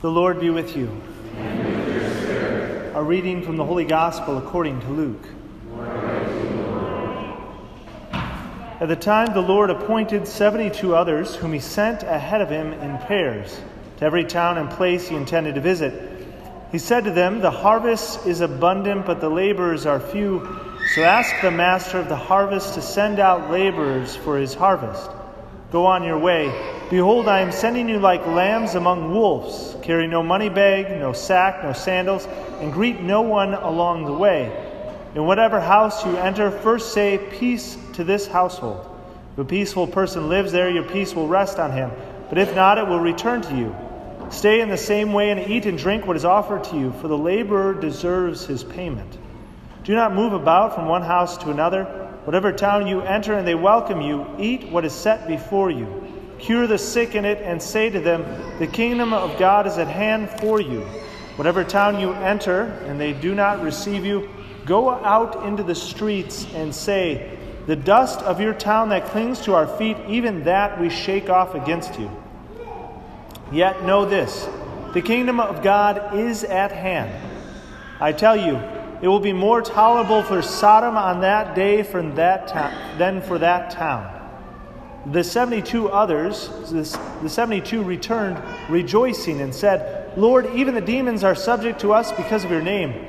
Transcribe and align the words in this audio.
The 0.00 0.08
Lord 0.08 0.38
be 0.38 0.48
with 0.50 0.76
you. 0.76 0.88
A 2.94 3.02
reading 3.02 3.42
from 3.42 3.56
the 3.56 3.64
Holy 3.64 3.84
Gospel 3.84 4.38
according 4.38 4.80
to 4.82 4.88
Luke. 4.90 5.26
At 8.80 8.86
the 8.86 8.94
time, 8.94 9.34
the 9.34 9.40
Lord 9.40 9.70
appointed 9.70 10.28
72 10.28 10.94
others, 10.94 11.34
whom 11.34 11.52
he 11.52 11.58
sent 11.58 12.04
ahead 12.04 12.40
of 12.40 12.48
him 12.48 12.74
in 12.74 12.98
pairs 12.98 13.60
to 13.96 14.04
every 14.04 14.24
town 14.24 14.56
and 14.56 14.70
place 14.70 15.08
he 15.08 15.16
intended 15.16 15.56
to 15.56 15.60
visit. 15.60 16.24
He 16.70 16.78
said 16.78 17.02
to 17.02 17.10
them, 17.10 17.40
The 17.40 17.50
harvest 17.50 18.24
is 18.24 18.40
abundant, 18.40 19.04
but 19.04 19.20
the 19.20 19.28
laborers 19.28 19.84
are 19.84 19.98
few. 19.98 20.60
So 20.94 21.02
ask 21.02 21.34
the 21.42 21.50
master 21.50 21.98
of 21.98 22.08
the 22.08 22.14
harvest 22.14 22.74
to 22.74 22.82
send 22.82 23.18
out 23.18 23.50
laborers 23.50 24.14
for 24.14 24.38
his 24.38 24.54
harvest. 24.54 25.10
Go 25.70 25.84
on 25.84 26.02
your 26.02 26.18
way. 26.18 26.46
Behold, 26.88 27.28
I 27.28 27.40
am 27.40 27.52
sending 27.52 27.88
you 27.88 27.98
like 27.98 28.26
lambs 28.26 28.74
among 28.74 29.12
wolves. 29.12 29.76
Carry 29.82 30.06
no 30.06 30.22
money 30.22 30.48
bag, 30.48 30.98
no 30.98 31.12
sack, 31.12 31.62
no 31.62 31.74
sandals, 31.74 32.26
and 32.60 32.72
greet 32.72 33.02
no 33.02 33.20
one 33.20 33.52
along 33.52 34.06
the 34.06 34.12
way. 34.12 34.64
In 35.14 35.26
whatever 35.26 35.60
house 35.60 36.06
you 36.06 36.16
enter, 36.16 36.50
first 36.50 36.94
say, 36.94 37.18
Peace 37.18 37.76
to 37.94 38.04
this 38.04 38.26
household. 38.26 38.86
If 39.32 39.38
a 39.38 39.44
peaceful 39.44 39.86
person 39.86 40.30
lives 40.30 40.52
there, 40.52 40.70
your 40.70 40.84
peace 40.84 41.14
will 41.14 41.28
rest 41.28 41.58
on 41.58 41.72
him. 41.72 41.90
But 42.30 42.38
if 42.38 42.54
not, 42.54 42.78
it 42.78 42.86
will 42.86 43.00
return 43.00 43.42
to 43.42 43.56
you. 43.56 43.76
Stay 44.30 44.60
in 44.60 44.70
the 44.70 44.76
same 44.76 45.12
way 45.12 45.30
and 45.30 45.50
eat 45.50 45.66
and 45.66 45.78
drink 45.78 46.06
what 46.06 46.16
is 46.16 46.24
offered 46.24 46.64
to 46.64 46.76
you, 46.76 46.92
for 47.00 47.08
the 47.08 47.16
laborer 47.16 47.74
deserves 47.74 48.46
his 48.46 48.64
payment. 48.64 49.16
Do 49.84 49.94
not 49.94 50.14
move 50.14 50.32
about 50.32 50.74
from 50.74 50.86
one 50.86 51.02
house 51.02 51.36
to 51.38 51.50
another. 51.50 52.07
Whatever 52.28 52.52
town 52.52 52.86
you 52.86 53.00
enter 53.00 53.32
and 53.32 53.48
they 53.48 53.54
welcome 53.54 54.02
you, 54.02 54.26
eat 54.38 54.68
what 54.68 54.84
is 54.84 54.92
set 54.92 55.26
before 55.26 55.70
you. 55.70 55.88
Cure 56.38 56.66
the 56.66 56.76
sick 56.76 57.14
in 57.14 57.24
it 57.24 57.38
and 57.38 57.62
say 57.62 57.88
to 57.88 58.00
them, 58.00 58.22
The 58.58 58.66
kingdom 58.66 59.14
of 59.14 59.38
God 59.38 59.66
is 59.66 59.78
at 59.78 59.88
hand 59.88 60.28
for 60.38 60.60
you. 60.60 60.82
Whatever 61.36 61.64
town 61.64 61.98
you 61.98 62.12
enter 62.12 62.64
and 62.84 63.00
they 63.00 63.14
do 63.14 63.34
not 63.34 63.62
receive 63.62 64.04
you, 64.04 64.28
go 64.66 64.90
out 64.90 65.46
into 65.46 65.62
the 65.62 65.74
streets 65.74 66.46
and 66.52 66.74
say, 66.74 67.38
The 67.64 67.76
dust 67.76 68.20
of 68.20 68.42
your 68.42 68.52
town 68.52 68.90
that 68.90 69.06
clings 69.06 69.40
to 69.44 69.54
our 69.54 69.66
feet, 69.66 69.96
even 70.06 70.44
that 70.44 70.78
we 70.78 70.90
shake 70.90 71.30
off 71.30 71.54
against 71.54 71.98
you. 71.98 72.10
Yet 73.50 73.84
know 73.84 74.04
this 74.04 74.46
the 74.92 75.00
kingdom 75.00 75.40
of 75.40 75.62
God 75.62 76.14
is 76.14 76.44
at 76.44 76.72
hand. 76.72 77.10
I 77.98 78.12
tell 78.12 78.36
you, 78.36 78.60
it 79.00 79.08
will 79.08 79.20
be 79.20 79.32
more 79.32 79.62
tolerable 79.62 80.22
for 80.22 80.42
Sodom 80.42 80.96
on 80.96 81.20
that 81.20 81.54
day 81.54 81.82
from 81.82 82.14
that 82.16 82.48
than 82.98 83.22
for 83.22 83.38
that 83.38 83.70
town. 83.70 84.14
The 85.12 85.22
72 85.22 85.88
others, 85.88 86.48
the 86.70 87.28
72 87.28 87.82
returned 87.82 88.42
rejoicing 88.68 89.40
and 89.40 89.54
said, 89.54 90.18
Lord, 90.18 90.46
even 90.54 90.74
the 90.74 90.80
demons 90.80 91.22
are 91.22 91.34
subject 91.34 91.80
to 91.80 91.92
us 91.92 92.12
because 92.12 92.44
of 92.44 92.50
your 92.50 92.60
name. 92.60 93.06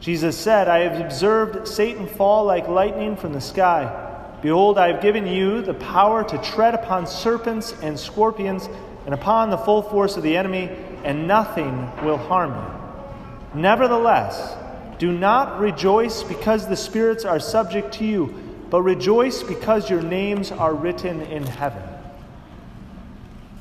Jesus 0.00 0.36
said, 0.36 0.66
I 0.66 0.80
have 0.80 1.00
observed 1.00 1.68
Satan 1.68 2.06
fall 2.06 2.44
like 2.44 2.66
lightning 2.68 3.16
from 3.16 3.32
the 3.32 3.40
sky. 3.40 4.08
Behold, 4.42 4.78
I 4.78 4.92
have 4.92 5.02
given 5.02 5.26
you 5.26 5.62
the 5.62 5.74
power 5.74 6.24
to 6.24 6.38
tread 6.38 6.74
upon 6.74 7.06
serpents 7.06 7.74
and 7.82 7.98
scorpions 7.98 8.68
and 9.04 9.14
upon 9.14 9.50
the 9.50 9.58
full 9.58 9.82
force 9.82 10.16
of 10.16 10.22
the 10.22 10.36
enemy, 10.36 10.70
and 11.04 11.26
nothing 11.28 11.90
will 12.04 12.16
harm 12.16 12.52
you. 12.52 13.60
Nevertheless, 13.60 14.56
do 15.00 15.10
not 15.10 15.58
rejoice 15.58 16.22
because 16.22 16.68
the 16.68 16.76
spirits 16.76 17.24
are 17.24 17.40
subject 17.40 17.94
to 17.94 18.04
you, 18.04 18.34
but 18.68 18.82
rejoice 18.82 19.42
because 19.42 19.88
your 19.88 20.02
names 20.02 20.52
are 20.52 20.74
written 20.74 21.22
in 21.22 21.42
heaven. 21.42 21.82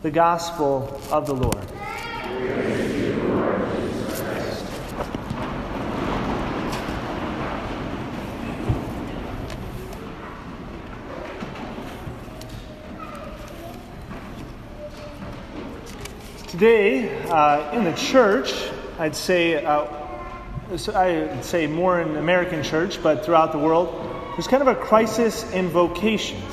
The 0.01 0.11
Gospel 0.11 0.99
of 1.09 1.27
the 1.27 1.33
Lord. 1.33 1.65
Today, 16.49 17.17
uh, 17.29 17.71
in 17.71 17.85
the 17.85 17.93
church, 17.93 18.69
I'd 18.99 19.15
say 19.15 19.63
uh, 19.63 19.98
I'd 20.71 21.43
say 21.43 21.65
more 21.65 21.99
in 21.99 22.15
American 22.17 22.61
church, 22.61 23.01
but 23.01 23.25
throughout 23.25 23.51
the 23.51 23.57
world, 23.57 23.89
there's 24.33 24.45
kind 24.45 24.61
of 24.61 24.67
a 24.67 24.75
crisis 24.75 25.51
in 25.51 25.69
vocations. 25.69 26.43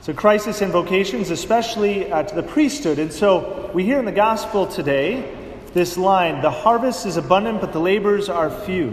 So, 0.00 0.12
crisis 0.12 0.62
in 0.62 0.70
vocations, 0.70 1.28
especially 1.30 2.10
uh, 2.12 2.22
to 2.22 2.34
the 2.36 2.44
priesthood. 2.44 3.00
And 3.00 3.12
so, 3.12 3.68
we 3.74 3.82
hear 3.82 3.98
in 3.98 4.04
the 4.04 4.12
gospel 4.12 4.68
today 4.68 5.36
this 5.74 5.96
line 5.96 6.40
the 6.40 6.52
harvest 6.52 7.04
is 7.04 7.16
abundant, 7.16 7.60
but 7.60 7.72
the 7.72 7.80
laborers 7.80 8.28
are 8.28 8.48
few. 8.48 8.90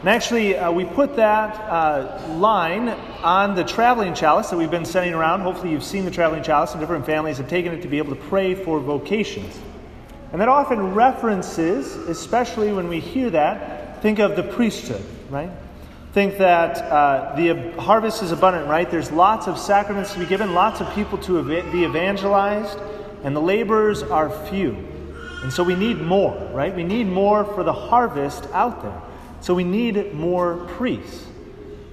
And 0.00 0.08
actually, 0.08 0.54
uh, 0.54 0.70
we 0.70 0.84
put 0.84 1.16
that 1.16 1.54
uh, 1.54 2.28
line 2.36 2.90
on 3.22 3.54
the 3.54 3.64
traveling 3.64 4.12
chalice 4.12 4.50
that 4.50 4.58
we've 4.58 4.70
been 4.70 4.84
sending 4.84 5.14
around. 5.14 5.40
Hopefully, 5.40 5.70
you've 5.70 5.82
seen 5.82 6.04
the 6.04 6.10
traveling 6.10 6.42
chalice, 6.42 6.72
and 6.72 6.80
different 6.80 7.06
families 7.06 7.38
have 7.38 7.48
taken 7.48 7.72
it 7.72 7.80
to 7.80 7.88
be 7.88 7.96
able 7.96 8.14
to 8.14 8.22
pray 8.22 8.54
for 8.54 8.80
vocations. 8.80 9.58
And 10.32 10.40
that 10.40 10.48
often 10.48 10.94
references, 10.94 11.94
especially 11.94 12.72
when 12.72 12.88
we 12.88 13.00
hear 13.00 13.28
that, 13.30 14.00
think 14.00 14.18
of 14.18 14.34
the 14.34 14.42
priesthood, 14.42 15.04
right? 15.28 15.50
Think 16.12 16.38
that 16.38 16.78
uh, 16.78 17.36
the 17.36 17.72
harvest 17.80 18.22
is 18.22 18.32
abundant, 18.32 18.66
right? 18.66 18.90
There's 18.90 19.12
lots 19.12 19.46
of 19.46 19.58
sacraments 19.58 20.14
to 20.14 20.18
be 20.18 20.26
given, 20.26 20.54
lots 20.54 20.80
of 20.80 20.92
people 20.94 21.18
to 21.18 21.42
be 21.70 21.84
evangelized, 21.84 22.78
and 23.24 23.36
the 23.36 23.40
laborers 23.40 24.02
are 24.02 24.30
few. 24.48 24.72
And 25.42 25.52
so 25.52 25.62
we 25.62 25.74
need 25.74 26.00
more, 26.00 26.36
right? 26.52 26.74
We 26.74 26.84
need 26.84 27.06
more 27.06 27.44
for 27.44 27.62
the 27.62 27.72
harvest 27.72 28.46
out 28.52 28.82
there. 28.82 29.02
So 29.40 29.54
we 29.54 29.64
need 29.64 30.14
more 30.14 30.66
priests. 30.76 31.26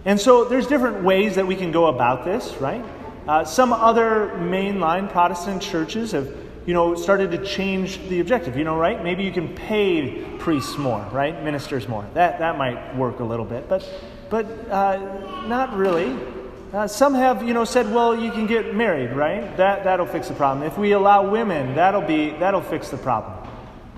And 0.05 0.19
so 0.19 0.45
there's 0.45 0.67
different 0.67 1.03
ways 1.03 1.35
that 1.35 1.45
we 1.45 1.55
can 1.55 1.71
go 1.71 1.87
about 1.87 2.23
this, 2.23 2.53
right? 2.57 2.83
Uh, 3.27 3.43
some 3.43 3.73
other 3.73 4.31
mainline 4.37 5.11
Protestant 5.11 5.61
churches 5.61 6.13
have 6.13 6.33
you 6.65 6.73
know, 6.73 6.95
started 6.95 7.31
to 7.31 7.43
change 7.43 7.99
the 8.09 8.19
objective, 8.19 8.57
you 8.57 8.63
know, 8.63 8.77
right? 8.77 9.03
Maybe 9.03 9.23
you 9.23 9.31
can 9.31 9.55
pay 9.55 10.23
priests 10.39 10.77
more, 10.77 11.05
right? 11.11 11.43
Ministers 11.43 11.87
more. 11.87 12.05
That, 12.13 12.39
that 12.39 12.57
might 12.57 12.95
work 12.95 13.19
a 13.19 13.23
little 13.23 13.45
bit, 13.45 13.67
but, 13.67 13.87
but 14.29 14.45
uh, 14.69 15.45
not 15.47 15.75
really. 15.75 16.17
Uh, 16.71 16.85
some 16.85 17.15
have, 17.15 17.41
you 17.41 17.53
know, 17.53 17.65
said, 17.65 17.91
well, 17.91 18.15
you 18.15 18.31
can 18.31 18.45
get 18.45 18.75
married, 18.75 19.11
right? 19.11 19.57
That, 19.57 19.83
that'll 19.83 20.05
fix 20.05 20.27
the 20.27 20.35
problem. 20.35 20.65
If 20.65 20.77
we 20.77 20.91
allow 20.91 21.27
women, 21.27 21.73
that'll, 21.73 22.01
be, 22.01 22.31
that'll 22.31 22.61
fix 22.61 22.89
the 22.89 22.97
problem. 22.97 23.47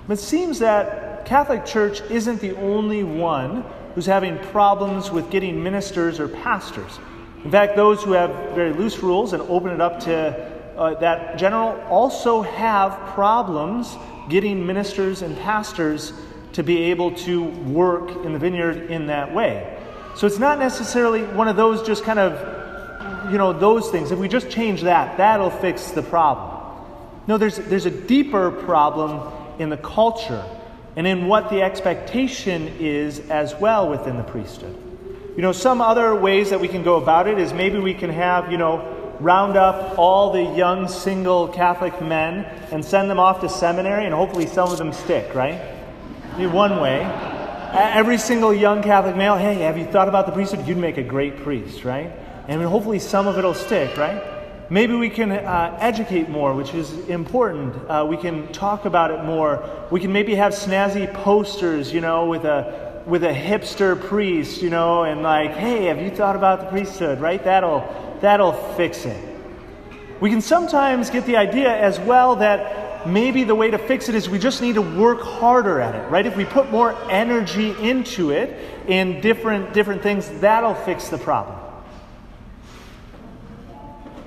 But 0.08 0.14
it 0.14 0.22
seems 0.22 0.60
that 0.60 1.26
Catholic 1.26 1.66
Church 1.66 2.02
isn't 2.10 2.40
the 2.40 2.56
only 2.58 3.04
one 3.04 3.66
who's 3.94 4.06
having 4.06 4.38
problems 4.38 5.12
with 5.12 5.30
getting 5.30 5.62
ministers 5.62 6.20
or 6.20 6.30
pastors. 6.30 7.00
In 7.44 7.52
fact, 7.52 7.76
those 7.76 8.04
who 8.04 8.14
have 8.14 8.30
very 8.56 8.72
loose 8.72 9.00
rules 9.00 9.34
and 9.34 9.42
open 9.44 9.72
it 9.72 9.82
up 9.82 10.00
to 10.02 10.51
uh, 10.78 10.96
that 10.96 11.38
general 11.38 11.80
also 11.90 12.42
have 12.42 12.98
problems 13.14 13.96
getting 14.30 14.66
ministers 14.66 15.22
and 15.22 15.38
pastors 15.38 16.14
to 16.54 16.64
be 16.64 16.84
able 16.84 17.12
to 17.16 17.44
work 17.44 18.09
in 18.26 18.34
the 18.34 18.40
vineyard 18.40 18.90
in 18.92 19.08
that 19.08 19.34
way. 19.34 19.78
So 20.16 20.28
it's 20.28 20.40
not 20.40 20.59
necessarily 20.59 21.24
one 21.24 21.48
of 21.48 21.56
those 21.56 21.86
just 21.86 22.04
kind 22.04 22.20
of, 22.20 23.32
you 23.32 23.38
know, 23.38 23.54
those 23.54 23.90
things. 23.90 24.12
If 24.12 24.20
we 24.20 24.28
just 24.28 24.50
change 24.50 24.82
that, 24.82 25.18
that'll 25.18 25.50
fix 25.50 25.92
the 25.92 26.04
problem. 26.04 26.58
No, 27.28 27.38
there's, 27.38 27.58
there's 27.58 27.86
a 27.86 27.92
deeper 27.92 28.52
problem 28.52 29.32
in 29.59 29.70
the 29.70 29.78
culture 29.78 30.44
and 30.96 31.08
in 31.08 31.28
what 31.28 31.50
the 31.50 31.62
expectation 31.62 32.68
is 32.80 33.20
as 33.30 33.56
well 33.56 33.90
within 33.90 34.18
the 34.18 34.24
priesthood. 34.24 34.76
You 35.36 35.42
know, 35.42 35.53
some 35.53 35.80
other 35.80 36.14
ways 36.14 36.50
that 36.50 36.59
we 36.59 36.68
can 36.68 36.84
go 36.84 36.98
about 36.98 37.28
it 37.28 37.40
is 37.40 37.53
maybe 37.53 37.80
we 37.80 37.94
can 37.94 38.09
have, 38.09 38.52
you 38.52 38.58
know, 38.58 39.01
round 39.22 39.56
up 39.56 40.00
all 40.00 40.32
the 40.32 40.44
young 40.58 40.88
single 40.88 41.48
Catholic 41.48 42.02
men 42.02 42.44
and 42.72 42.84
send 42.84 43.09
them 43.09 43.20
off 43.20 43.42
to 43.42 43.50
seminary, 43.50 44.06
and 44.06 44.14
hopefully 44.14 44.48
some 44.48 44.72
of 44.72 44.78
them 44.78 44.92
stick, 44.92 45.34
right? 45.35 45.62
Be 46.38 46.47
one 46.47 46.82
way. 46.82 47.02
Every 47.73 48.18
single 48.18 48.53
young 48.53 48.82
Catholic 48.82 49.16
male, 49.16 49.38
hey, 49.38 49.56
have 49.59 49.78
you 49.78 49.85
thought 49.85 50.09
about 50.09 50.26
the 50.26 50.32
priesthood? 50.32 50.68
You'd 50.68 50.78
make 50.78 50.97
a 50.97 51.03
great 51.03 51.38
priest, 51.38 51.85
right? 51.85 52.12
And 52.47 52.62
hopefully 52.64 53.00
some 53.00 53.28
of 53.28 53.38
it 53.38 53.44
will 53.44 53.53
stick, 53.53 53.96
right? 53.96 54.22
Maybe 54.70 54.94
we 54.94 55.09
can 55.09 55.32
uh, 55.32 55.78
educate 55.79 56.29
more, 56.29 56.53
which 56.53 56.73
is 56.73 56.91
important. 57.09 57.76
Uh, 57.90 58.06
we 58.09 58.18
can 58.18 58.52
talk 58.52 58.85
about 58.85 59.12
it 59.12 59.23
more. 59.23 59.88
We 59.91 60.00
can 60.00 60.12
maybe 60.12 60.34
have 60.35 60.53
snazzy 60.53 61.14
posters, 61.14 61.94
you 61.94 62.02
know, 62.02 62.26
with 62.26 62.46
a 62.46 63.03
with 63.06 63.23
a 63.23 63.34
hipster 63.34 64.00
priest, 64.00 64.62
you 64.62 64.70
know, 64.70 65.03
and 65.03 65.23
like, 65.23 65.52
hey, 65.52 65.85
have 65.85 66.00
you 66.00 66.09
thought 66.12 66.35
about 66.35 66.62
the 66.62 66.68
priesthood, 66.68 67.20
right? 67.20 67.44
That'll 67.44 68.10
that'll 68.22 68.53
fix 68.76 69.06
it. 69.06 69.32
We 70.20 70.29
can 70.29 70.41
sometimes 70.41 71.09
get 71.09 71.26
the 71.26 71.38
idea 71.38 71.76
as 71.76 72.00
well 72.00 72.38
that 72.38 73.08
maybe 73.08 73.44
the 73.44 73.56
way 73.56 73.72
to 73.72 73.78
fix 73.78 74.08
it 74.09 74.16
is 74.16 74.29
we 74.29 74.40
just 74.40 74.62
need 74.62 74.76
to 74.76 74.82
work 74.82 75.22
harder 75.22 75.79
at 75.79 75.96
it, 75.96 76.08
right? 76.12 76.26
If 76.26 76.38
we 76.38 76.46
put 76.46 76.72
more 76.72 76.96
energy 77.09 77.72
into 77.79 78.29
it 78.29 78.56
in 78.88 79.22
different, 79.22 79.73
different 79.73 80.03
things, 80.03 80.29
that'll 80.40 80.76
fix 80.76 81.09
the 81.09 81.18
problem. 81.18 81.58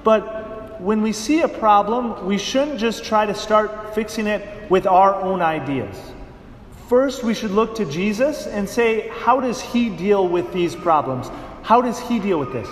But 0.02 0.80
when 0.80 1.00
we 1.00 1.12
see 1.12 1.42
a 1.42 1.48
problem, 1.48 2.26
we 2.26 2.36
shouldn't 2.36 2.78
just 2.78 3.04
try 3.04 3.24
to 3.26 3.34
start 3.34 3.94
fixing 3.94 4.26
it 4.26 4.70
with 4.70 4.86
our 4.86 5.14
own 5.14 5.40
ideas. 5.40 5.96
First, 6.88 7.22
we 7.24 7.32
should 7.32 7.52
look 7.52 7.76
to 7.76 7.84
Jesus 7.86 8.46
and 8.46 8.68
say, 8.68 9.08
how 9.08 9.40
does 9.40 9.60
he 9.60 9.88
deal 9.88 10.28
with 10.28 10.52
these 10.52 10.74
problems? 10.74 11.30
How 11.62 11.80
does 11.80 11.98
he 11.98 12.18
deal 12.18 12.38
with 12.38 12.52
this? 12.52 12.68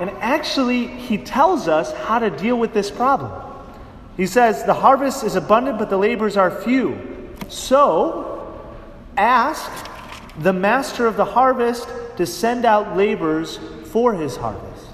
And 0.00 0.10
actually, 0.20 0.86
he 0.86 1.18
tells 1.18 1.66
us 1.66 1.92
how 1.92 2.18
to 2.18 2.30
deal 2.30 2.58
with 2.58 2.72
this 2.72 2.90
problem. 2.90 3.32
He 4.16 4.26
says, 4.26 4.64
The 4.64 4.74
harvest 4.74 5.24
is 5.24 5.34
abundant, 5.34 5.78
but 5.78 5.90
the 5.90 5.96
laborers 5.96 6.36
are 6.36 6.50
few. 6.50 7.34
So, 7.48 8.68
ask 9.16 9.70
the 10.38 10.52
master 10.52 11.06
of 11.06 11.16
the 11.16 11.24
harvest 11.24 11.88
to 12.16 12.26
send 12.26 12.64
out 12.64 12.96
laborers 12.96 13.58
for 13.86 14.14
his 14.14 14.36
harvest. 14.36 14.86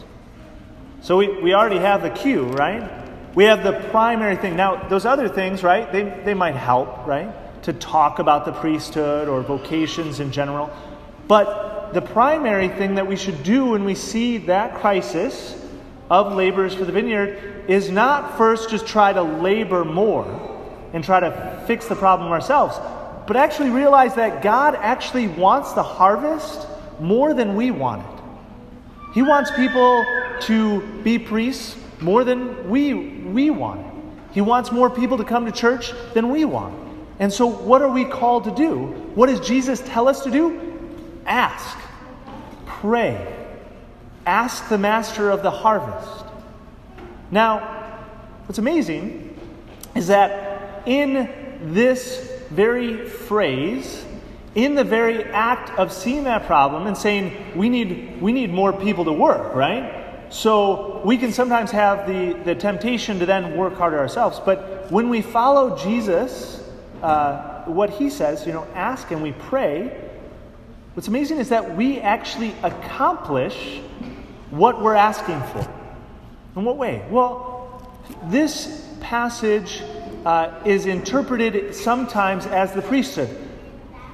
So, 1.03 1.19
we, 1.19 1.43
we 1.43 1.55
already 1.55 1.79
have 1.79 2.03
the 2.03 2.11
cue, 2.11 2.45
right? 2.45 3.03
We 3.35 3.45
have 3.45 3.65
the 3.65 3.73
primary 3.91 4.37
thing. 4.37 4.57
Now, 4.57 4.89
those 4.89 5.05
other 5.05 5.29
things, 5.29 5.63
right, 5.63 5.91
they, 5.91 6.05
they 6.25 6.35
might 6.35 6.55
help, 6.55 7.07
right, 7.07 7.63
to 7.65 7.73
talk 7.73 8.21
about 8.21 8.45
the 8.45 8.53
priesthood 8.53 9.29
or 9.29 9.43
vocations 9.43 10.21
in 10.21 10.31
general. 10.31 10.71
But 11.27 11.74
the 11.95 12.03
primary 12.03 12.69
thing 12.69 12.97
that 12.97 13.07
we 13.07 13.17
should 13.17 13.43
do 13.43 13.67
when 13.67 13.85
we 13.85 13.95
see 13.95 14.39
that 14.39 14.75
crisis 14.75 15.57
of 16.11 16.33
laborers 16.33 16.75
for 16.75 16.85
the 16.85 16.93
vineyard 16.93 17.65
is 17.69 17.89
not 17.89 18.37
first 18.37 18.69
just 18.69 18.87
try 18.87 19.13
to 19.13 19.23
labor 19.23 19.85
more 19.85 20.27
and 20.93 21.03
try 21.03 21.21
to 21.21 21.65
fix 21.67 21.87
the 21.87 21.95
problem 21.95 22.31
ourselves, 22.31 22.77
but 23.27 23.37
actually 23.37 23.71
realize 23.71 24.15
that 24.17 24.43
God 24.43 24.75
actually 24.75 25.29
wants 25.29 25.73
the 25.73 25.83
harvest 25.83 26.67
more 27.01 27.33
than 27.33 27.55
we 27.55 27.71
want 27.71 28.03
it. 28.03 28.25
He 29.15 29.23
wants 29.23 29.51
people 29.53 30.05
to 30.43 30.81
be 31.03 31.19
priests 31.19 31.77
more 32.01 32.25
than 32.25 32.69
we, 32.69 32.95
we 32.95 33.51
want 33.51 33.87
it. 33.87 33.93
He 34.33 34.41
wants 34.41 34.73
more 34.73 34.91
people 34.91 35.17
to 35.19 35.25
come 35.25 35.47
to 35.47 35.53
church 35.53 35.93
than 36.13 36.31
we 36.31 36.45
want. 36.45 36.77
And 37.21 37.33
so, 37.33 37.47
what 37.47 37.81
are 37.83 37.89
we 37.89 38.05
called 38.05 38.45
to 38.45 38.55
do? 38.55 38.87
What 39.15 39.27
does 39.29 39.41
Jesus 39.41 39.81
tell 39.87 40.09
us 40.09 40.25
to 40.25 40.31
do? 40.31 40.61
Ask, 41.25 41.79
pray, 42.85 43.35
ask 44.27 44.69
the 44.69 44.77
master 44.77 45.31
of 45.31 45.43
the 45.43 45.51
harvest. 45.51 46.23
Now, 47.31 47.61
what's 48.45 48.59
amazing 48.59 49.41
is 49.95 50.09
that 50.09 50.87
in 50.87 51.73
this 51.73 52.31
very 52.51 53.09
phrase, 53.09 54.05
in 54.55 54.75
the 54.75 54.85
very 54.85 55.25
act 55.25 55.71
of 55.79 55.95
seeing 55.95 56.25
that 56.25 56.45
problem 56.45 56.87
and 56.87 56.95
saying 56.95 57.57
we 57.57 57.71
need 57.71 58.21
we 58.21 58.33
need 58.33 58.53
more 58.53 58.71
people 58.75 59.07
to 59.07 59.13
work, 59.15 59.55
right? 59.55 60.27
So 60.29 61.01
we 61.07 61.17
can 61.17 61.33
sometimes 61.33 61.71
have 61.71 62.07
the, 62.07 62.35
the 62.45 62.55
temptation 62.55 63.19
to 63.21 63.25
then 63.25 63.57
work 63.57 63.77
harder 63.77 63.99
ourselves. 63.99 64.43
But 64.45 64.93
when 64.93 65.09
we 65.09 65.23
follow 65.23 65.75
Jesus, 65.79 66.63
uh, 67.03 67.63
what 67.65 67.89
he 67.89 68.11
says, 68.11 68.47
you 68.47 68.53
know, 68.53 68.67
ask 68.75 69.11
and 69.11 69.23
we 69.23 69.33
pray, 69.33 70.04
what's 70.95 71.09
amazing 71.09 71.39
is 71.39 71.51
that 71.51 71.77
we 71.77 72.01
actually 72.01 72.55
accomplish 72.63 73.81
what 74.51 74.81
we're 74.81 74.95
asking 74.95 75.41
for. 75.53 75.69
In 76.57 76.65
what 76.65 76.77
way? 76.77 77.05
Well, 77.11 77.93
this 78.25 78.89
passage 79.01 79.83
uh, 80.25 80.61
is 80.65 80.87
interpreted 80.87 81.75
sometimes 81.75 82.47
as 82.47 82.73
the 82.73 82.83
priesthood, 82.83 83.29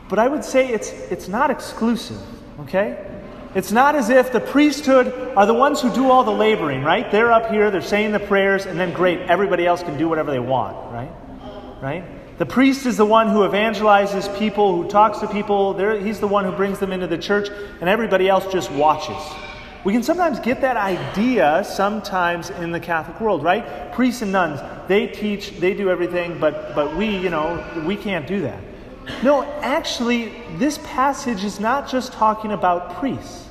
but 0.09 0.19
I 0.19 0.27
would 0.27 0.45
say 0.45 0.69
it's, 0.69 0.91
it's 0.91 1.29
not 1.29 1.51
exclusive, 1.51 2.21
okay? 2.61 3.07
It's 3.55 3.73
not 3.73 3.95
as 3.95 4.11
if 4.11 4.33
the 4.33 4.41
priesthood 4.41 5.13
are 5.37 5.45
the 5.45 5.55
ones 5.55 5.81
who 5.81 5.93
do 5.93 6.11
all 6.11 6.25
the 6.25 6.31
laboring, 6.31 6.83
right? 6.83 7.11
They're 7.11 7.33
up 7.33 7.51
here, 7.51 7.71
they're 7.71 7.83
saying 7.83 8.13
the 8.13 8.21
prayers, 8.21 8.65
and 8.67 8.79
then 8.79 8.93
great, 8.93 9.21
everybody 9.23 9.67
else 9.67 9.83
can 9.83 9.99
do 9.99 10.09
whatever 10.09 10.31
they 10.31 10.39
want, 10.39 10.77
right? 10.93 11.11
Right? 11.83 12.05
The 12.41 12.47
priest 12.47 12.87
is 12.87 12.97
the 12.97 13.05
one 13.05 13.29
who 13.29 13.41
evangelizes 13.41 14.35
people, 14.39 14.75
who 14.75 14.89
talks 14.89 15.19
to 15.19 15.29
people. 15.29 15.75
They're, 15.75 16.01
he's 16.01 16.21
the 16.21 16.27
one 16.27 16.47
who 16.47 16.53
brings 16.53 16.79
them 16.79 16.91
into 16.91 17.07
the 17.07 17.19
church, 17.19 17.51
and 17.83 17.87
everybody 17.87 18.31
else 18.31 18.51
just 18.51 18.73
watches. 18.73 19.23
We 19.85 19.93
can 19.93 20.03
sometimes 20.03 20.41
get 20.41 20.63
that 20.63 20.79
idea 20.79 21.63
sometimes 21.67 22.49
in 22.49 22.73
the 22.73 22.81
Catholic 22.81 23.21
world, 23.21 23.45
right? 23.45 23.93
Priests 23.93 24.23
and 24.23 24.33
nuns, 24.33 24.59
they 24.89 25.07
teach, 25.07 25.61
they 25.61 25.75
do 25.75 25.91
everything, 25.91 26.41
but, 26.41 26.75
but 26.75 26.97
we, 26.97 27.15
you 27.15 27.29
know, 27.29 27.63
we 27.87 27.95
can't 27.95 28.27
do 28.27 28.41
that. 28.41 28.63
No, 29.23 29.43
actually, 29.61 30.33
this 30.57 30.79
passage 30.79 31.45
is 31.45 31.61
not 31.61 31.91
just 31.91 32.15
talking 32.15 32.53
about 32.53 32.97
priests, 32.97 33.51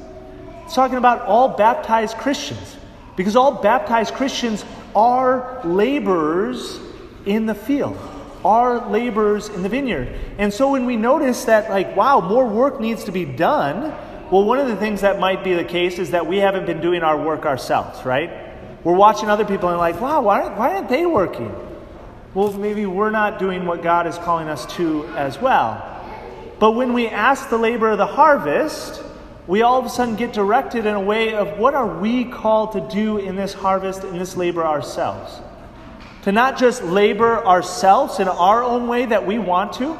it's 0.65 0.73
talking 0.73 0.97
about 0.97 1.21
all 1.27 1.49
baptized 1.49 2.17
Christians. 2.17 2.75
Because 3.15 3.35
all 3.35 3.61
baptized 3.61 4.15
Christians 4.15 4.65
are 4.95 5.61
laborers 5.63 6.79
in 7.27 7.45
the 7.45 7.53
field, 7.53 7.95
are 8.43 8.89
laborers 8.89 9.49
in 9.49 9.63
the 9.63 9.69
vineyard. 9.69 10.15
And 10.37 10.53
so 10.53 10.71
when 10.71 10.85
we 10.85 10.95
notice 10.95 11.45
that, 11.45 11.69
like, 11.69 11.95
wow, 11.95 12.21
more 12.21 12.47
work 12.47 12.79
needs 12.79 13.03
to 13.05 13.11
be 13.11 13.25
done, 13.25 13.93
well, 14.31 14.43
one 14.43 14.59
of 14.59 14.67
the 14.67 14.75
things 14.75 15.01
that 15.01 15.19
might 15.19 15.43
be 15.43 15.53
the 15.53 15.63
case 15.63 15.99
is 15.99 16.11
that 16.11 16.27
we 16.27 16.37
haven't 16.37 16.65
been 16.65 16.81
doing 16.81 17.01
our 17.01 17.21
work 17.21 17.45
ourselves, 17.45 18.05
right? 18.05 18.29
We're 18.83 18.95
watching 18.95 19.29
other 19.29 19.45
people 19.45 19.69
and 19.69 19.77
like, 19.77 19.99
wow, 19.99 20.21
why 20.21 20.43
aren't, 20.43 20.57
why 20.57 20.75
aren't 20.75 20.89
they 20.89 21.05
working? 21.05 21.53
Well, 22.33 22.53
maybe 22.53 22.85
we're 22.85 23.09
not 23.09 23.39
doing 23.39 23.65
what 23.65 23.81
God 23.81 24.05
is 24.07 24.17
calling 24.19 24.47
us 24.47 24.65
to 24.75 25.05
as 25.17 25.39
well. 25.39 25.85
But 26.59 26.71
when 26.73 26.93
we 26.93 27.07
ask 27.07 27.49
the 27.49 27.57
labor 27.57 27.89
of 27.89 27.97
the 27.97 28.05
harvest, 28.05 29.01
we 29.47 29.63
all 29.63 29.79
of 29.79 29.85
a 29.85 29.89
sudden 29.89 30.15
get 30.15 30.31
directed 30.31 30.85
in 30.85 30.93
a 30.93 31.01
way 31.01 31.33
of 31.33 31.57
what 31.57 31.73
are 31.73 31.99
we 31.99 32.25
called 32.25 32.73
to 32.73 32.81
do 32.81 33.17
in 33.17 33.35
this 33.35 33.53
harvest, 33.53 34.03
in 34.03 34.19
this 34.19 34.37
labor 34.37 34.63
ourselves? 34.63 35.41
To 36.29 36.33
not 36.33 36.59
just 36.59 36.83
labor 36.83 37.43
ourselves 37.43 38.19
in 38.19 38.27
our 38.27 38.63
own 38.63 38.87
way 38.87 39.07
that 39.07 39.25
we 39.25 39.39
want 39.39 39.73
to, 39.81 39.97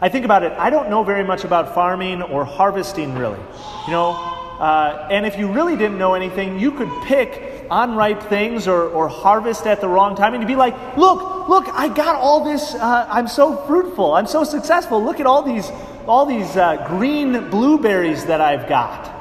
I 0.00 0.08
think 0.08 0.24
about 0.24 0.42
it, 0.42 0.52
I 0.52 0.70
don't 0.70 0.88
know 0.88 1.04
very 1.04 1.22
much 1.22 1.44
about 1.44 1.74
farming 1.74 2.22
or 2.22 2.46
harvesting 2.46 3.14
really. 3.14 3.38
You 3.84 3.92
know, 3.92 4.12
uh, 4.58 5.06
and 5.10 5.26
if 5.26 5.38
you 5.38 5.52
really 5.52 5.76
didn't 5.76 5.98
know 5.98 6.14
anything, 6.14 6.58
you 6.58 6.72
could 6.72 6.88
pick 7.02 7.66
unripe 7.70 8.22
things 8.22 8.66
or, 8.66 8.88
or 8.88 9.06
harvest 9.06 9.66
at 9.66 9.82
the 9.82 9.86
wrong 9.86 10.16
time 10.16 10.32
and 10.32 10.42
you'd 10.42 10.48
be 10.48 10.56
like, 10.56 10.96
look, 10.96 11.46
look, 11.46 11.68
I 11.68 11.88
got 11.88 12.16
all 12.16 12.42
this, 12.42 12.74
uh, 12.74 13.06
I'm 13.10 13.28
so 13.28 13.62
fruitful, 13.66 14.14
I'm 14.14 14.26
so 14.26 14.44
successful, 14.44 15.04
look 15.04 15.20
at 15.20 15.26
all 15.26 15.42
these, 15.42 15.70
all 16.06 16.24
these 16.24 16.56
uh, 16.56 16.86
green 16.88 17.50
blueberries 17.50 18.24
that 18.24 18.40
I've 18.40 18.66
got. 18.66 19.12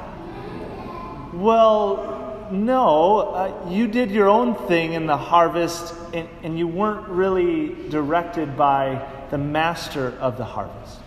Well, 1.33 2.24
no, 2.51 3.19
uh, 3.19 3.69
you 3.69 3.87
did 3.87 4.11
your 4.11 4.27
own 4.27 4.55
thing 4.67 4.93
in 4.93 5.05
the 5.05 5.17
harvest 5.17 5.93
and, 6.13 6.27
and 6.43 6.57
you 6.57 6.67
weren't 6.67 7.07
really 7.07 7.75
directed 7.89 8.57
by 8.57 9.05
the 9.31 9.37
master 9.37 10.09
of 10.19 10.37
the 10.37 10.43
harvest. 10.43 10.99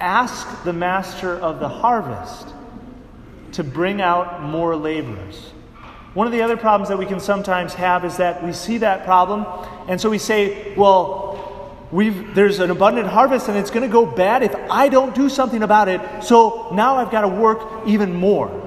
Ask 0.00 0.64
the 0.64 0.72
master 0.72 1.34
of 1.38 1.60
the 1.60 1.68
harvest 1.68 2.48
to 3.52 3.64
bring 3.64 4.00
out 4.00 4.42
more 4.42 4.74
laborers. 4.76 5.52
One 6.14 6.26
of 6.26 6.32
the 6.32 6.42
other 6.42 6.56
problems 6.56 6.88
that 6.88 6.98
we 6.98 7.06
can 7.06 7.20
sometimes 7.20 7.74
have 7.74 8.04
is 8.04 8.18
that 8.18 8.44
we 8.44 8.52
see 8.52 8.78
that 8.78 9.04
problem, 9.04 9.46
and 9.88 10.00
so 10.00 10.10
we 10.10 10.18
say, 10.18 10.74
well, 10.74 11.32
we've, 11.90 12.34
there's 12.34 12.58
an 12.58 12.70
abundant 12.70 13.06
harvest 13.06 13.48
and 13.48 13.56
it's 13.56 13.70
going 13.70 13.88
to 13.88 13.92
go 13.92 14.04
bad 14.04 14.42
if 14.42 14.54
I 14.70 14.88
don't 14.88 15.14
do 15.14 15.28
something 15.28 15.62
about 15.62 15.88
it, 15.88 16.00
so 16.22 16.70
now 16.72 16.96
I've 16.96 17.10
got 17.10 17.22
to 17.22 17.28
work 17.28 17.86
even 17.86 18.14
more. 18.14 18.61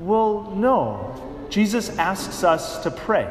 Well, 0.00 0.52
no. 0.56 1.46
Jesus 1.50 1.90
asks 1.98 2.42
us 2.42 2.82
to 2.84 2.90
pray. 2.90 3.30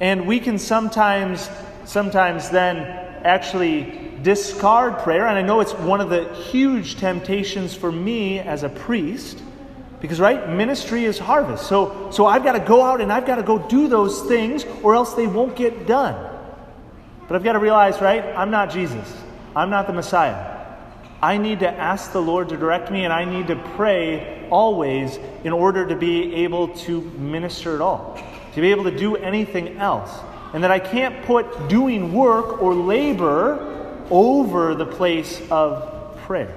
And 0.00 0.26
we 0.26 0.38
can 0.38 0.58
sometimes 0.58 1.48
sometimes 1.86 2.50
then 2.50 2.76
actually 3.24 4.12
discard 4.22 4.98
prayer. 4.98 5.26
And 5.26 5.38
I 5.38 5.42
know 5.42 5.60
it's 5.60 5.72
one 5.72 6.02
of 6.02 6.10
the 6.10 6.32
huge 6.34 6.96
temptations 6.96 7.74
for 7.74 7.90
me 7.90 8.38
as 8.38 8.62
a 8.62 8.68
priest. 8.68 9.42
Because, 10.00 10.20
right, 10.20 10.48
ministry 10.48 11.04
is 11.04 11.18
harvest. 11.18 11.66
So, 11.66 12.10
so 12.12 12.26
I've 12.26 12.44
got 12.44 12.52
to 12.52 12.60
go 12.60 12.82
out 12.82 13.00
and 13.00 13.10
I've 13.10 13.26
got 13.26 13.36
to 13.36 13.42
go 13.42 13.58
do 13.58 13.88
those 13.88 14.22
things 14.22 14.64
or 14.82 14.94
else 14.94 15.14
they 15.14 15.26
won't 15.26 15.56
get 15.56 15.86
done. 15.86 16.14
But 17.26 17.34
I've 17.34 17.42
got 17.42 17.54
to 17.54 17.58
realize, 17.58 18.00
right, 18.00 18.24
I'm 18.36 18.50
not 18.50 18.70
Jesus. 18.70 19.12
I'm 19.56 19.70
not 19.70 19.86
the 19.86 19.92
Messiah. 19.94 20.57
I 21.20 21.36
need 21.36 21.60
to 21.60 21.68
ask 21.68 22.12
the 22.12 22.22
Lord 22.22 22.48
to 22.50 22.56
direct 22.56 22.90
me 22.90 23.04
and 23.04 23.12
I 23.12 23.24
need 23.24 23.48
to 23.48 23.56
pray 23.76 24.48
always 24.50 25.18
in 25.44 25.52
order 25.52 25.86
to 25.86 25.96
be 25.96 26.34
able 26.36 26.68
to 26.68 27.00
minister 27.00 27.74
at 27.74 27.80
all, 27.80 28.18
to 28.54 28.60
be 28.60 28.70
able 28.70 28.84
to 28.84 28.96
do 28.96 29.16
anything 29.16 29.78
else 29.78 30.10
and 30.52 30.64
that 30.64 30.70
I 30.70 30.78
can't 30.78 31.24
put 31.24 31.68
doing 31.68 32.12
work 32.12 32.62
or 32.62 32.74
labor 32.74 34.04
over 34.10 34.74
the 34.74 34.86
place 34.86 35.42
of 35.50 36.18
prayer. 36.22 36.54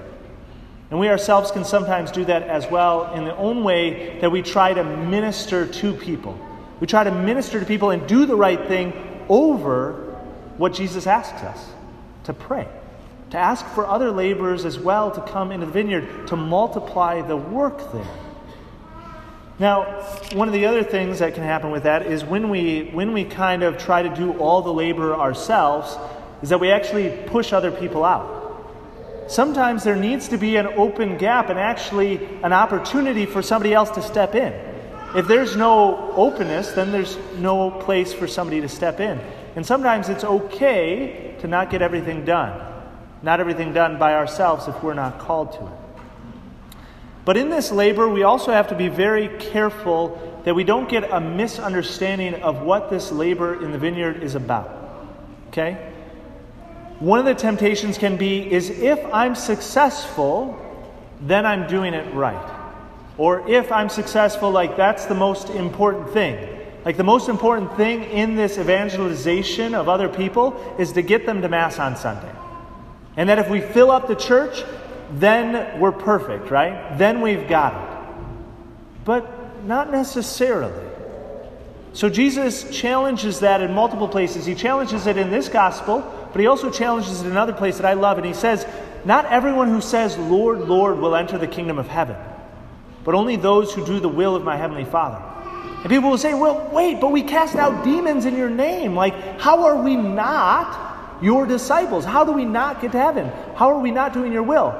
And 0.89 0.99
we 0.99 1.07
ourselves 1.09 1.51
can 1.51 1.63
sometimes 1.63 2.11
do 2.11 2.25
that 2.25 2.43
as 2.43 2.69
well 2.69 3.13
in 3.13 3.23
the 3.23 3.35
own 3.35 3.63
way 3.63 4.19
that 4.19 4.31
we 4.31 4.41
try 4.41 4.73
to 4.73 4.83
minister 4.83 5.65
to 5.65 5.93
people. 5.93 6.37
We 6.79 6.87
try 6.87 7.03
to 7.03 7.11
minister 7.11 7.59
to 7.59 7.65
people 7.65 7.91
and 7.91 8.05
do 8.07 8.25
the 8.25 8.35
right 8.35 8.67
thing 8.67 8.93
over 9.29 9.93
what 10.57 10.73
Jesus 10.73 11.07
asks 11.07 11.41
us 11.43 11.69
to 12.25 12.33
pray, 12.33 12.67
to 13.31 13.37
ask 13.37 13.65
for 13.67 13.87
other 13.87 14.11
laborers 14.11 14.65
as 14.65 14.77
well 14.77 15.11
to 15.11 15.21
come 15.21 15.51
into 15.51 15.65
the 15.65 15.71
vineyard 15.71 16.27
to 16.27 16.35
multiply 16.35 17.21
the 17.21 17.35
work 17.35 17.91
there. 17.91 18.07
Now, 19.57 19.83
one 20.33 20.47
of 20.47 20.53
the 20.53 20.65
other 20.65 20.83
things 20.83 21.19
that 21.19 21.35
can 21.35 21.43
happen 21.43 21.71
with 21.71 21.83
that 21.83 22.05
is 22.05 22.25
when 22.25 22.49
we 22.49 22.89
when 22.93 23.13
we 23.13 23.23
kind 23.23 23.63
of 23.63 23.77
try 23.77 24.01
to 24.01 24.09
do 24.09 24.33
all 24.39 24.61
the 24.61 24.73
labor 24.73 25.15
ourselves, 25.15 25.97
is 26.41 26.49
that 26.49 26.59
we 26.59 26.71
actually 26.71 27.09
push 27.27 27.53
other 27.53 27.71
people 27.71 28.03
out. 28.03 28.39
Sometimes 29.27 29.83
there 29.83 29.95
needs 29.95 30.29
to 30.29 30.37
be 30.37 30.57
an 30.57 30.67
open 30.67 31.17
gap 31.17 31.49
and 31.49 31.59
actually 31.59 32.25
an 32.43 32.51
opportunity 32.51 33.25
for 33.25 33.41
somebody 33.41 33.73
else 33.73 33.91
to 33.91 34.01
step 34.01 34.35
in. 34.35 34.51
If 35.15 35.27
there's 35.27 35.55
no 35.55 36.11
openness, 36.13 36.71
then 36.71 36.91
there's 36.91 37.17
no 37.37 37.69
place 37.69 38.11
for 38.13 38.27
somebody 38.27 38.61
to 38.61 38.67
step 38.67 38.99
in. 38.99 39.19
And 39.55 39.65
sometimes 39.65 40.09
it's 40.09 40.23
okay 40.23 41.35
to 41.39 41.47
not 41.47 41.69
get 41.69 41.81
everything 41.81 42.25
done. 42.25 42.70
Not 43.23 43.39
everything 43.39 43.73
done 43.73 43.99
by 43.99 44.13
ourselves 44.13 44.67
if 44.67 44.81
we're 44.83 44.93
not 44.93 45.19
called 45.19 45.53
to 45.53 45.65
it. 45.65 45.73
But 47.23 47.37
in 47.37 47.49
this 47.49 47.71
labor, 47.71 48.09
we 48.09 48.23
also 48.23 48.51
have 48.51 48.69
to 48.69 48.75
be 48.75 48.87
very 48.87 49.27
careful 49.37 50.41
that 50.43 50.55
we 50.55 50.63
don't 50.63 50.89
get 50.89 51.11
a 51.11 51.21
misunderstanding 51.21 52.35
of 52.41 52.63
what 52.63 52.89
this 52.89 53.11
labor 53.11 53.63
in 53.63 53.71
the 53.71 53.77
vineyard 53.77 54.23
is 54.23 54.33
about. 54.33 54.71
Okay? 55.49 55.91
One 56.99 57.19
of 57.19 57.25
the 57.25 57.35
temptations 57.35 57.97
can 57.97 58.17
be 58.17 58.51
is 58.51 58.69
if 58.69 58.99
I'm 59.13 59.35
successful, 59.35 60.57
then 61.21 61.45
I'm 61.45 61.67
doing 61.67 61.93
it 61.93 62.11
right. 62.13 62.57
Or 63.17 63.47
if 63.47 63.71
I'm 63.71 63.89
successful, 63.89 64.49
like 64.49 64.77
that's 64.77 65.05
the 65.05 65.15
most 65.15 65.49
important 65.49 66.09
thing. 66.11 66.47
Like 66.83 66.97
the 66.97 67.03
most 67.03 67.29
important 67.29 67.75
thing 67.77 68.03
in 68.03 68.35
this 68.35 68.57
evangelization 68.57 69.75
of 69.75 69.87
other 69.87 70.09
people 70.09 70.75
is 70.79 70.93
to 70.93 71.03
get 71.03 71.27
them 71.27 71.43
to 71.43 71.49
Mass 71.49 71.77
on 71.77 71.95
Sunday. 71.95 72.31
And 73.17 73.29
that 73.29 73.39
if 73.39 73.49
we 73.49 73.61
fill 73.61 73.91
up 73.91 74.07
the 74.07 74.15
church, 74.15 74.63
then 75.11 75.79
we're 75.79 75.91
perfect, 75.91 76.49
right? 76.49 76.97
Then 76.97 77.21
we've 77.21 77.47
got 77.47 77.73
it. 77.73 78.15
But 79.03 79.65
not 79.65 79.91
necessarily. 79.91 80.89
So 81.93 82.09
Jesus 82.09 82.69
challenges 82.75 83.41
that 83.41 83.61
in 83.61 83.73
multiple 83.73 84.07
places. 84.07 84.45
He 84.45 84.55
challenges 84.55 85.07
it 85.07 85.17
in 85.17 85.29
this 85.29 85.49
gospel, 85.49 85.99
but 86.31 86.39
he 86.39 86.47
also 86.47 86.69
challenges 86.69 87.21
it 87.21 87.25
in 87.25 87.31
another 87.31 87.53
place 87.53 87.77
that 87.77 87.85
I 87.85 87.93
love. 87.93 88.17
And 88.17 88.25
he 88.25 88.33
says, 88.33 88.65
Not 89.03 89.25
everyone 89.25 89.67
who 89.67 89.81
says, 89.81 90.17
Lord, 90.17 90.59
Lord, 90.61 90.99
will 90.99 91.15
enter 91.15 91.37
the 91.37 91.47
kingdom 91.47 91.77
of 91.77 91.87
heaven, 91.87 92.15
but 93.03 93.13
only 93.13 93.35
those 93.35 93.73
who 93.73 93.85
do 93.85 93.99
the 93.99 94.07
will 94.07 94.35
of 94.37 94.43
my 94.43 94.55
heavenly 94.55 94.85
Father. 94.85 95.21
And 95.81 95.89
people 95.89 96.11
will 96.11 96.17
say, 96.17 96.33
Well, 96.33 96.69
wait, 96.71 97.01
but 97.01 97.11
we 97.11 97.23
cast 97.23 97.55
out 97.55 97.83
demons 97.83 98.25
in 98.25 98.37
your 98.37 98.49
name. 98.49 98.95
Like, 98.95 99.39
how 99.41 99.65
are 99.65 99.83
we 99.83 99.97
not 99.97 100.90
your 101.21 101.45
disciples? 101.45 102.05
How 102.05 102.23
do 102.25 102.31
we 102.31 102.45
not 102.45 102.81
get 102.81 102.91
to 102.93 102.99
heaven? 102.99 103.31
How 103.55 103.69
are 103.69 103.79
we 103.79 103.91
not 103.91 104.13
doing 104.13 104.31
your 104.31 104.43
will? 104.43 104.73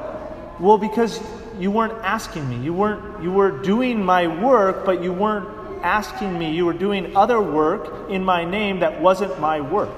Well, 0.60 0.78
because 0.78 1.22
you 1.60 1.72
weren't 1.72 1.94
asking 2.04 2.50
me. 2.50 2.58
You 2.58 2.74
weren't 2.74 3.24
you 3.24 3.32
were 3.32 3.52
doing 3.52 4.04
my 4.04 4.28
work, 4.28 4.86
but 4.86 5.04
you 5.04 5.14
weren't 5.14 5.48
asking 5.84 6.38
me. 6.38 6.54
You 6.54 6.66
were 6.66 6.74
doing 6.74 7.16
other 7.16 7.42
work 7.42 8.10
in 8.10 8.24
my 8.24 8.46
name 8.46 8.80
that 8.80 9.02
wasn't 9.02 9.40
my 9.40 9.62
work. 9.62 9.90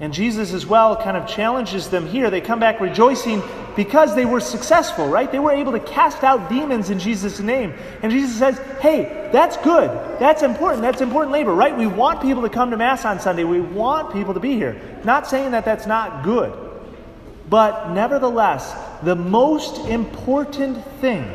And 0.00 0.12
Jesus 0.12 0.52
as 0.52 0.66
well 0.66 0.96
kind 0.96 1.16
of 1.16 1.28
challenges 1.28 1.88
them 1.88 2.06
here. 2.06 2.28
They 2.30 2.40
come 2.40 2.58
back 2.58 2.80
rejoicing 2.80 3.42
because 3.76 4.14
they 4.14 4.24
were 4.24 4.40
successful, 4.40 5.08
right? 5.08 5.30
They 5.30 5.38
were 5.38 5.52
able 5.52 5.72
to 5.72 5.80
cast 5.80 6.22
out 6.24 6.48
demons 6.48 6.90
in 6.90 6.98
Jesus' 6.98 7.40
name. 7.40 7.74
And 8.02 8.12
Jesus 8.12 8.38
says, 8.38 8.58
hey, 8.80 9.30
that's 9.32 9.56
good. 9.58 9.90
That's 10.18 10.42
important. 10.42 10.82
That's 10.82 11.00
important 11.00 11.32
labor, 11.32 11.54
right? 11.54 11.76
We 11.76 11.86
want 11.86 12.20
people 12.20 12.42
to 12.42 12.48
come 12.48 12.70
to 12.70 12.76
Mass 12.76 13.04
on 13.04 13.20
Sunday. 13.20 13.44
We 13.44 13.60
want 13.60 14.12
people 14.12 14.34
to 14.34 14.40
be 14.40 14.52
here. 14.52 15.00
Not 15.04 15.26
saying 15.26 15.52
that 15.52 15.64
that's 15.64 15.86
not 15.86 16.22
good. 16.22 16.52
But 17.48 17.92
nevertheless, 17.92 18.74
the 19.02 19.16
most 19.16 19.86
important 19.88 20.84
thing, 21.00 21.30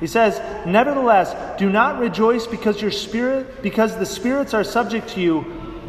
he 0.00 0.06
says, 0.06 0.38
nevertheless, 0.66 1.58
do 1.58 1.70
not 1.70 1.98
rejoice 1.98 2.46
because 2.46 2.82
your 2.82 2.90
spirit, 2.90 3.62
because 3.62 3.96
the 3.96 4.04
spirits 4.04 4.52
are 4.52 4.64
subject 4.64 5.08
to 5.10 5.20
you, 5.20 5.44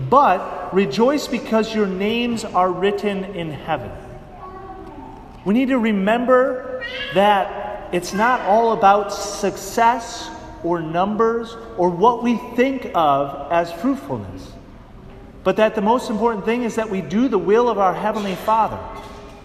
but 0.10 0.74
rejoice 0.74 1.28
because 1.28 1.74
your 1.76 1.88
names 1.88 2.46
are 2.46 2.72
written 2.72 3.26
in 3.26 3.52
heaven. 3.52 3.92
We 5.48 5.54
need 5.54 5.70
to 5.70 5.80
remember 5.80 6.84
that 7.14 7.88
it's 7.94 8.12
not 8.12 8.42
all 8.42 8.74
about 8.74 9.14
success 9.14 10.30
or 10.62 10.82
numbers 10.82 11.56
or 11.78 11.90
what 11.90 12.22
we 12.22 12.36
think 12.58 12.92
of 12.94 13.50
as 13.50 13.72
fruitfulness, 13.72 14.52
but 15.46 15.56
that 15.56 15.74
the 15.74 15.82
most 15.82 16.10
important 16.10 16.44
thing 16.44 16.64
is 16.64 16.76
that 16.76 16.90
we 16.90 17.00
do 17.00 17.30
the 17.30 17.38
will 17.38 17.70
of 17.70 17.80
our 17.80 17.94
Heavenly 17.94 18.36
Father 18.36 18.78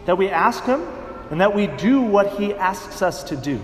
that 0.06 0.18
we 0.18 0.28
ask 0.28 0.64
Him, 0.64 0.82
and 1.30 1.40
that 1.40 1.54
we 1.54 1.68
do 1.68 2.00
what 2.00 2.36
He 2.36 2.52
asks 2.52 3.00
us 3.00 3.22
to 3.22 3.36
do. 3.36 3.60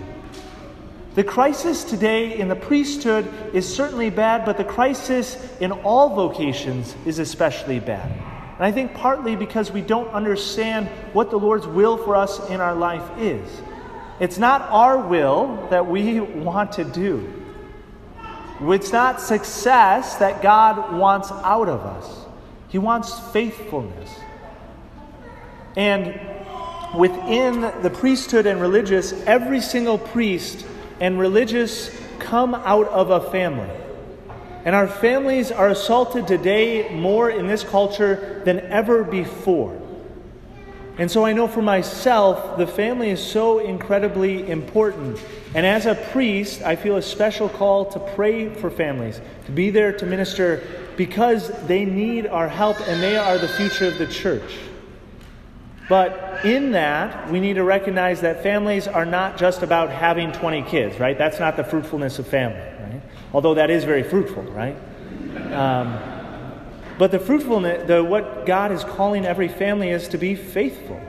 The 1.15 1.25
crisis 1.25 1.83
today 1.83 2.39
in 2.39 2.47
the 2.47 2.55
priesthood 2.55 3.27
is 3.53 3.67
certainly 3.67 4.09
bad, 4.09 4.45
but 4.45 4.55
the 4.55 4.63
crisis 4.63 5.37
in 5.59 5.73
all 5.73 6.15
vocations 6.15 6.95
is 7.05 7.19
especially 7.19 7.81
bad. 7.81 8.28
And 8.59 8.65
I 8.65 8.73
think 8.73 8.93
partly 8.93 9.37
because 9.37 9.71
we 9.71 9.81
don't 9.81 10.09
understand 10.09 10.89
what 11.13 11.31
the 11.31 11.39
Lord's 11.39 11.65
will 11.65 11.95
for 11.97 12.17
us 12.17 12.49
in 12.49 12.59
our 12.59 12.75
life 12.75 13.09
is. 13.17 13.49
It's 14.19 14.37
not 14.37 14.63
our 14.63 14.97
will 14.97 15.65
that 15.69 15.87
we 15.87 16.19
want 16.19 16.73
to 16.73 16.83
do. 16.83 17.33
It's 18.61 18.91
not 18.91 19.21
success 19.21 20.17
that 20.17 20.41
God 20.41 20.93
wants 20.93 21.31
out 21.31 21.69
of 21.69 21.85
us. 21.85 22.25
He 22.67 22.77
wants 22.77 23.17
faithfulness. 23.31 24.09
And 25.77 26.19
within 26.97 27.61
the 27.81 27.89
priesthood 27.89 28.45
and 28.45 28.59
religious, 28.59 29.13
every 29.25 29.61
single 29.61 29.97
priest 29.97 30.65
and 30.99 31.17
religious 31.17 31.97
come 32.19 32.53
out 32.53 32.89
of 32.89 33.09
a 33.11 33.31
family. 33.31 33.69
And 34.65 34.75
our 34.75 34.87
families 34.87 35.51
are 35.51 35.69
assaulted 35.69 36.27
today 36.27 36.93
more 36.93 37.29
in 37.29 37.47
this 37.47 37.63
culture 37.63 38.41
than 38.45 38.59
ever 38.59 39.03
before. 39.03 39.79
And 40.97 41.09
so 41.09 41.23
I 41.23 41.31
know 41.31 41.47
for 41.47 41.61
myself, 41.61 42.57
the 42.57 42.67
family 42.67 43.09
is 43.09 43.23
so 43.23 43.59
incredibly 43.59 44.49
important. 44.49 45.17
And 45.55 45.65
as 45.65 45.85
a 45.85 45.95
priest, 45.95 46.61
I 46.61 46.75
feel 46.75 46.97
a 46.97 47.01
special 47.01 47.47
call 47.47 47.85
to 47.91 47.99
pray 48.15 48.53
for 48.53 48.69
families, 48.69 49.21
to 49.45 49.51
be 49.53 49.69
there 49.69 49.93
to 49.93 50.05
minister 50.05 50.61
because 50.97 51.47
they 51.67 51.85
need 51.85 52.27
our 52.27 52.49
help 52.49 52.81
and 52.81 53.01
they 53.01 53.15
are 53.15 53.37
the 53.37 53.47
future 53.47 53.87
of 53.87 53.97
the 53.97 54.07
church. 54.07 54.57
But 55.87 56.45
in 56.45 56.73
that, 56.73 57.31
we 57.31 57.39
need 57.39 57.53
to 57.53 57.63
recognize 57.63 58.19
that 58.21 58.43
families 58.43 58.85
are 58.85 59.05
not 59.05 59.37
just 59.37 59.63
about 59.63 59.89
having 59.89 60.33
20 60.33 60.63
kids, 60.63 60.99
right? 60.99 61.17
That's 61.17 61.39
not 61.39 61.55
the 61.55 61.63
fruitfulness 61.63 62.19
of 62.19 62.27
family? 62.27 62.78
Although 63.33 63.55
that 63.55 63.69
is 63.69 63.83
very 63.83 64.03
fruitful, 64.03 64.43
right? 64.43 64.75
Um, 65.51 65.97
but 66.97 67.11
the 67.11 67.19
fruitfulness, 67.19 67.87
the, 67.87 68.03
what 68.03 68.45
God 68.45 68.71
is 68.71 68.83
calling 68.83 69.25
every 69.25 69.47
family 69.47 69.89
is 69.89 70.07
to 70.09 70.17
be 70.17 70.35
faithful, 70.35 70.99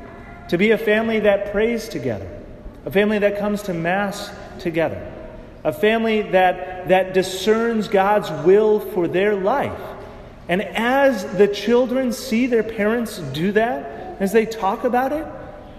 to 0.48 0.58
be 0.58 0.70
a 0.70 0.78
family 0.78 1.20
that 1.20 1.50
prays 1.52 1.88
together, 1.88 2.28
a 2.84 2.90
family 2.90 3.18
that 3.18 3.38
comes 3.38 3.62
to 3.62 3.74
Mass 3.74 4.30
together, 4.58 5.00
a 5.64 5.72
family 5.72 6.22
that, 6.22 6.88
that 6.88 7.14
discerns 7.14 7.88
God's 7.88 8.30
will 8.44 8.80
for 8.80 9.08
their 9.08 9.34
life. 9.34 9.78
And 10.48 10.62
as 10.62 11.24
the 11.36 11.48
children 11.48 12.12
see 12.12 12.46
their 12.46 12.62
parents 12.62 13.18
do 13.18 13.52
that, 13.52 14.18
as 14.20 14.32
they 14.32 14.46
talk 14.46 14.84
about 14.84 15.12
it, 15.12 15.26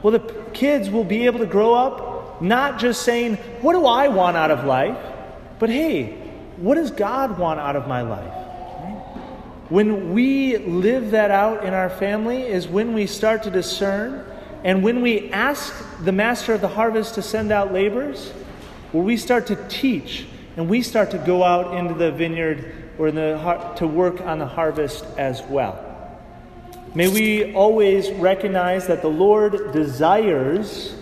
well, 0.01 0.11
the 0.11 0.33
kids 0.53 0.89
will 0.89 1.03
be 1.03 1.25
able 1.25 1.39
to 1.39 1.45
grow 1.45 1.73
up 1.75 2.41
not 2.41 2.79
just 2.79 3.03
saying, 3.03 3.35
What 3.61 3.73
do 3.73 3.85
I 3.85 4.07
want 4.07 4.35
out 4.35 4.49
of 4.49 4.65
life? 4.65 4.97
but 5.61 5.69
hey, 5.69 6.17
what 6.57 6.75
does 6.75 6.91
God 6.91 7.37
want 7.37 7.59
out 7.59 7.75
of 7.75 7.87
my 7.87 8.01
life? 8.01 8.33
When 9.69 10.13
we 10.13 10.57
live 10.57 11.11
that 11.11 11.31
out 11.31 11.63
in 11.63 11.73
our 11.73 11.89
family, 11.89 12.43
is 12.43 12.67
when 12.67 12.93
we 12.93 13.07
start 13.07 13.43
to 13.43 13.51
discern 13.51 14.25
and 14.63 14.83
when 14.83 15.01
we 15.01 15.31
ask 15.31 15.73
the 16.03 16.11
master 16.11 16.53
of 16.53 16.61
the 16.61 16.67
harvest 16.67 17.15
to 17.15 17.21
send 17.21 17.51
out 17.51 17.73
laborers, 17.73 18.29
where 18.91 19.03
we 19.03 19.17
start 19.17 19.47
to 19.47 19.55
teach 19.69 20.25
and 20.57 20.69
we 20.69 20.81
start 20.81 21.11
to 21.11 21.17
go 21.17 21.43
out 21.43 21.77
into 21.77 21.93
the 21.93 22.11
vineyard 22.11 22.91
or 22.97 23.11
the, 23.11 23.73
to 23.77 23.87
work 23.87 24.21
on 24.21 24.39
the 24.39 24.45
harvest 24.45 25.05
as 25.17 25.41
well. 25.43 25.87
May 26.93 27.07
we 27.07 27.53
always 27.53 28.11
recognize 28.11 28.87
that 28.87 29.01
the 29.01 29.09
Lord 29.09 29.71
desires 29.71 30.93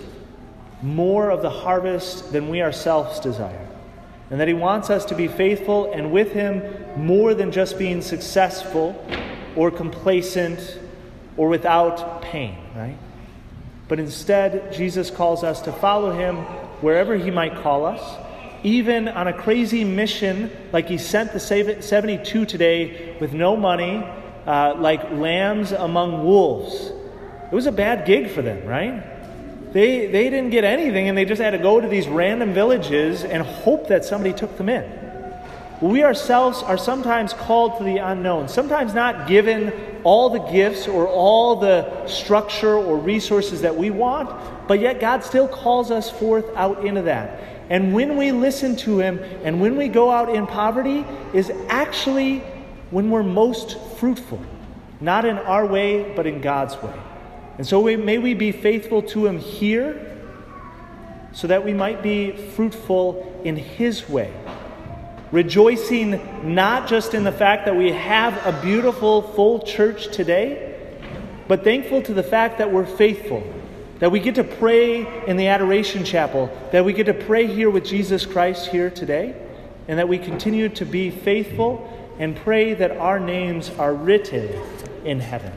more 0.84 1.32
of 1.32 1.42
the 1.42 1.50
harvest 1.50 2.32
than 2.32 2.50
we 2.50 2.62
ourselves 2.62 3.20
desire. 3.20 3.69
And 4.30 4.40
that 4.40 4.48
He 4.48 4.54
wants 4.54 4.90
us 4.90 5.06
to 5.06 5.16
be 5.16 5.28
faithful 5.28 5.92
and 5.92 6.12
with 6.12 6.32
Him 6.32 6.62
more 6.96 7.34
than 7.34 7.52
just 7.52 7.78
being 7.78 8.02
successful 8.02 9.04
or 9.56 9.72
complacent 9.72 10.80
or 11.38 11.50
without 11.50 12.22
pain, 12.22 12.58
right? 12.76 12.98
But 13.88 14.00
instead, 14.00 14.72
Jesus 14.72 15.10
calls 15.10 15.44
us 15.44 15.62
to 15.64 15.72
follow 15.72 16.12
Him 16.12 16.38
wherever 16.82 17.16
He 17.16 17.32
might 17.32 17.56
call 17.62 17.86
us, 17.86 18.02
even 18.64 19.08
on 19.08 19.28
a 19.28 19.34
crazy 19.34 19.84
mission 19.84 20.52
like 20.72 20.88
He 20.88 20.98
sent 20.98 21.34
the 21.34 21.40
72 21.40 22.46
today 22.46 23.18
with 23.20 23.34
no 23.34 23.58
money 23.58 24.06
uh, 24.46 24.76
like 24.78 25.12
lambs 25.12 25.72
among 25.72 26.24
wolves. 26.24 26.92
It 27.52 27.56
was 27.56 27.66
a 27.66 27.72
bad 27.72 28.06
gig 28.06 28.30
for 28.30 28.42
them, 28.42 28.66
right? 28.66 29.19
They, 29.72 30.08
they 30.08 30.30
didn't 30.30 30.50
get 30.50 30.64
anything 30.64 31.10
and 31.10 31.18
they 31.18 31.26
just 31.26 31.42
had 31.42 31.52
to 31.52 31.60
go 31.60 31.80
to 31.80 31.88
these 31.88 32.08
random 32.08 32.54
villages 32.54 33.24
and 33.24 33.44
hope 33.44 33.88
that 33.90 34.04
somebody 34.04 34.34
took 34.34 34.58
them 34.58 34.70
in. 34.70 35.00
We 35.82 36.04
ourselves 36.04 36.62
are 36.62 36.78
sometimes 36.78 37.34
called 37.34 37.78
to 37.78 37.84
the 37.84 37.98
unknown, 37.98 38.50
sometimes 38.50 38.94
not 38.94 39.28
given 39.28 39.72
all 40.04 40.30
the 40.30 40.40
gifts 40.40 40.88
or 40.88 41.08
all 41.08 41.56
the 41.56 42.06
structure 42.08 42.76
or 42.76 42.98
resources 42.98 43.62
that 43.62 43.78
we 43.78 43.90
want, 43.90 44.30
but 44.68 44.80
yet 44.80 45.00
God 45.00 45.24
still 45.24 45.48
calls 45.48 45.90
us 45.90 46.10
forth 46.10 46.46
out 46.56 46.86
into 46.86 47.04
that. 47.04 47.40
And 47.70 47.94
when 47.94 48.18
we 48.18 48.32
listen 48.32 48.76
to 48.78 49.00
Him 49.00 49.20
and 49.44 49.62
when 49.62 49.78
we 49.78 49.88
go 49.88 50.10
out 50.12 50.34
in 50.34 50.48
poverty, 50.48 51.06
is 51.34 51.52
actually 51.70 52.40
when 52.90 53.10
we're 53.10 53.24
most 53.24 53.78
fruitful, 53.98 54.42
not 55.00 55.24
in 55.24 55.38
our 55.38 55.66
way, 55.66 56.14
but 56.16 56.26
in 56.26 56.42
God's 56.42 56.76
way. 56.82 57.00
And 57.60 57.68
so 57.68 57.82
we, 57.82 57.98
may 57.98 58.18
we 58.18 58.36
be 58.36 58.54
faithful 58.54 59.02
to 59.02 59.26
Him 59.28 59.38
here 59.38 60.16
so 61.34 61.48
that 61.48 61.66
we 61.66 61.74
might 61.74 62.02
be 62.02 62.32
fruitful 62.32 63.42
in 63.44 63.58
His 63.58 64.08
way. 64.08 64.34
Rejoicing 65.34 66.56
not 66.56 66.88
just 66.88 67.14
in 67.14 67.26
the 67.26 67.34
fact 67.34 67.66
that 67.66 67.76
we 67.76 67.92
have 67.92 68.34
a 68.46 68.62
beautiful, 68.62 69.22
full 69.34 69.60
church 69.60 70.08
today, 70.08 70.74
but 71.50 71.66
thankful 71.66 72.02
to 72.04 72.14
the 72.14 72.24
fact 72.24 72.60
that 72.60 72.72
we're 72.72 72.86
faithful, 72.86 73.44
that 74.00 74.10
we 74.10 74.22
get 74.22 74.36
to 74.36 74.46
pray 74.46 75.26
in 75.26 75.36
the 75.36 75.48
Adoration 75.48 76.06
Chapel, 76.06 76.50
that 76.72 76.86
we 76.86 76.94
get 76.94 77.08
to 77.08 77.14
pray 77.14 77.46
here 77.46 77.70
with 77.70 77.84
Jesus 77.84 78.26
Christ 78.26 78.70
here 78.70 78.90
today, 78.90 79.36
and 79.90 80.00
that 80.00 80.08
we 80.08 80.18
continue 80.18 80.70
to 80.70 80.86
be 80.86 81.10
faithful 81.10 82.16
and 82.20 82.38
pray 82.38 82.74
that 82.74 82.92
our 82.92 83.20
names 83.20 83.70
are 83.72 83.94
written 83.94 84.50
in 85.04 85.20
heaven. 85.20 85.52